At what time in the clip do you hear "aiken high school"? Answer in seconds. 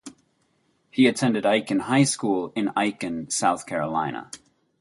1.45-2.51